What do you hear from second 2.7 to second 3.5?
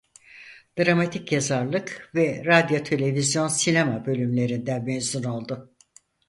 Televizyon